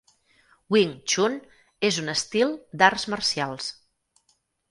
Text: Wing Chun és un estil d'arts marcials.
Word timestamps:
Wing 0.75 0.93
Chun 1.11 1.35
és 1.91 1.99
un 2.03 2.09
estil 2.15 2.55
d'arts 2.83 3.05
marcials. 3.15 3.71